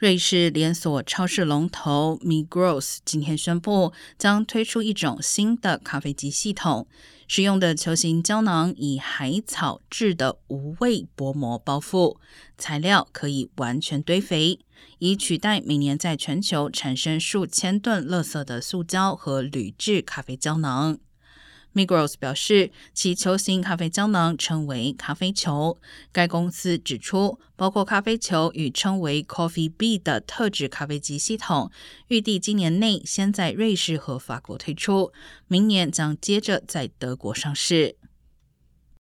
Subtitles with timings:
[0.00, 6.86] 瑞士连锁超市龙头 Migros 今天宣布，将推出一种新的咖啡机系统，
[7.28, 12.16] 使用的球形胶囊以海草制的无味薄膜包覆，
[12.56, 14.60] 材料可以完全堆肥，
[15.00, 20.98] 以取代每年在全球产生数千吨垃圾的塑胶和铝制咖啡胶囊。
[21.74, 25.78] Migros 表示，其球形咖啡胶囊称为咖啡球。
[26.10, 31.70] 该公司指出，包括咖啡球与称为 Coffee B 的特制咖啡机系统，
[32.08, 35.12] 预计今年内先在瑞士和法国推出，
[35.46, 37.96] 明年将接着在德国上市。